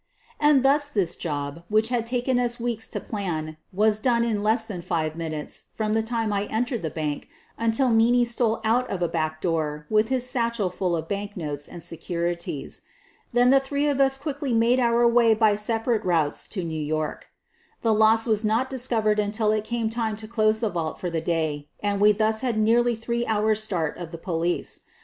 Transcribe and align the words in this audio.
And 0.39 0.65
thus 0.65 0.89
this 0.89 1.15
job, 1.15 1.61
which 1.69 1.89
had 1.89 2.07
taken 2.07 2.39
us 2.39 2.59
weeks 2.59 2.89
to 2.89 2.99
plan, 2.99 3.57
was 3.71 3.99
done 3.99 4.23
in 4.23 4.41
less 4.41 4.65
than 4.65 4.81
five 4.81 5.15
minutes 5.15 5.65
from 5.75 5.93
the 5.93 6.01
time 6.01 6.33
I 6.33 6.45
entered 6.45 6.81
the 6.81 6.89
bank 6.89 7.29
until 7.55 7.89
Meaney 7.89 8.25
stole 8.25 8.61
out 8.63 8.89
of 8.89 9.03
a 9.03 9.07
back 9.07 9.41
door 9.41 9.85
with 9.91 10.07
his 10.09 10.27
satchel 10.27 10.71
full 10.71 10.95
of 10.95 11.07
bank 11.07 11.37
notes 11.37 11.67
and 11.67 11.83
securities. 11.83 12.81
Then 13.31 13.51
the 13.51 13.59
three 13.59 13.85
of 13.87 14.01
us 14.01 14.17
quickly 14.17 14.53
made 14.53 14.79
our 14.79 15.07
way 15.07 15.35
by 15.35 15.55
separate 15.55 16.03
routes 16.03 16.47
to 16.47 16.63
New 16.63 16.81
York. 16.81 17.27
The 17.83 17.93
loss 17.93 18.25
was 18.25 18.43
not 18.43 18.71
discovered 18.71 19.19
until 19.19 19.51
it 19.51 19.63
came 19.63 19.87
time 19.91 20.17
to 20.17 20.27
close 20.27 20.61
the 20.61 20.69
vault 20.71 20.97
for 20.99 21.11
the 21.11 21.21
day, 21.21 21.69
and 21.79 22.01
we 22.01 22.11
thus 22.11 22.41
had 22.41 22.57
nearly 22.57 22.95
three 22.95 23.23
hours' 23.27 23.61
start 23.61 23.97
of 23.99 24.09
the 24.09 24.17
police. 24.17 24.79